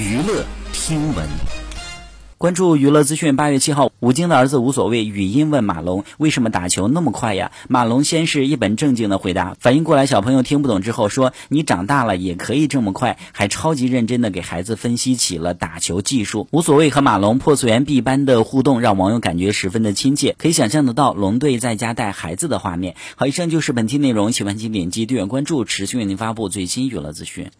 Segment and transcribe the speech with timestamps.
[0.00, 1.28] 娱乐听闻。
[2.38, 3.36] 关注娱乐资讯。
[3.36, 16.48] 八月七号，吴京的儿子无所谓语音问马龙：“为什么打球那么快呀？”马龙先是一本正经的回答，反应过来小朋友听不懂之后说：“你长大了也可以这么快。”还超级认真的给孩子分析起了打球技术。
[16.50, 22.96] 无所谓和马龙破次元壁般的互动，让网友感觉十分的亲切，可以想象得到龙队在家带孩子的画面。
[23.16, 27.50] 好，以上就是本期内容，喜欢请点击订阅关注，持续为您发布最新娱乐资讯。